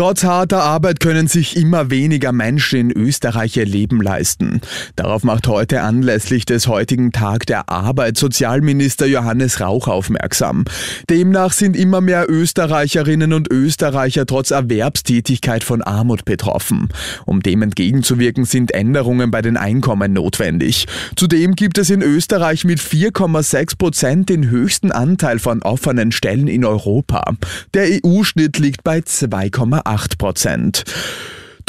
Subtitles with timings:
[0.00, 4.62] Trotz harter Arbeit können sich immer weniger Menschen in Österreich ihr Leben leisten.
[4.96, 10.64] Darauf macht heute anlässlich des heutigen Tag der Arbeit Sozialminister Johannes Rauch aufmerksam.
[11.10, 16.88] Demnach sind immer mehr Österreicherinnen und Österreicher trotz Erwerbstätigkeit von Armut betroffen.
[17.26, 20.86] Um dem entgegenzuwirken, sind Änderungen bei den Einkommen notwendig.
[21.14, 26.64] Zudem gibt es in Österreich mit 4,6 Prozent den höchsten Anteil von offenen Stellen in
[26.64, 27.34] Europa.
[27.74, 30.84] Der EU-Schnitt liegt bei 2,8 8 Prozent.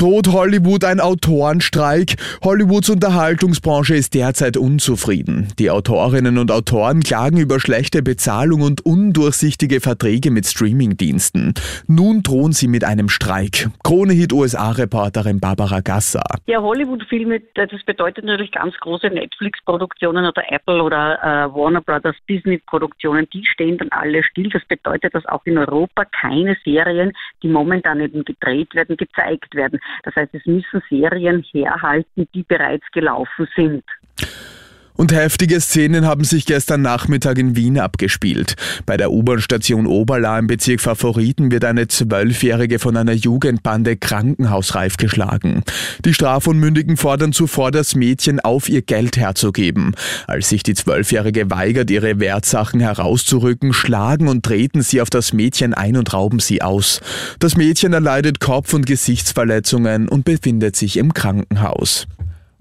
[0.01, 2.15] Droht Hollywood ein Autorenstreik?
[2.43, 5.49] Hollywoods Unterhaltungsbranche ist derzeit unzufrieden.
[5.59, 11.53] Die Autorinnen und Autoren klagen über schlechte Bezahlung und undurchsichtige Verträge mit Streamingdiensten.
[11.85, 13.67] Nun drohen sie mit einem Streik.
[13.83, 16.23] Krone-Hit USA-Reporterin Barbara Gasser.
[16.47, 23.27] Ja, Hollywood-Filme, das bedeutet natürlich ganz große Netflix-Produktionen oder Apple oder äh, Warner Brothers Disney-Produktionen,
[23.31, 24.49] die stehen dann alle still.
[24.49, 29.79] Das bedeutet, dass auch in Europa keine Serien, die momentan eben gedreht werden, gezeigt werden.
[30.03, 33.83] Das heißt, es müssen Serien herhalten, die bereits gelaufen sind.
[34.95, 38.55] Und heftige Szenen haben sich gestern Nachmittag in Wien abgespielt.
[38.85, 45.63] Bei der U-Bahn-Station Oberla im Bezirk Favoriten wird eine Zwölfjährige von einer Jugendbande krankenhausreif geschlagen.
[46.05, 49.95] Die Strafunmündigen fordern zuvor, das Mädchen auf ihr Geld herzugeben.
[50.27, 55.73] Als sich die Zwölfjährige weigert, ihre Wertsachen herauszurücken, schlagen und treten sie auf das Mädchen
[55.73, 57.01] ein und rauben sie aus.
[57.39, 62.07] Das Mädchen erleidet Kopf- und Gesichtsverletzungen und befindet sich im Krankenhaus.